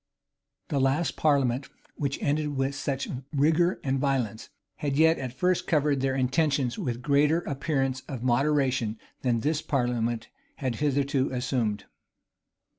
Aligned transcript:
The 0.69 0.79
last 0.81 1.15
parliament, 1.15 1.69
which 1.95 2.17
ended 2.23 2.57
with 2.57 2.73
such 2.73 3.07
rigor 3.31 3.79
and 3.83 3.99
violence, 3.99 4.49
had 4.77 4.97
yet 4.97 5.19
at 5.19 5.31
first 5.31 5.67
covered 5.67 6.01
their 6.01 6.15
intentions 6.15 6.75
with 6.79 7.03
greater 7.03 7.41
appearance 7.41 8.01
of 8.07 8.23
moderation 8.23 8.97
than 9.21 9.41
this 9.41 9.61
parliament 9.61 10.29
had 10.55 10.77
hitherto 10.77 11.29
assumed. 11.29 11.85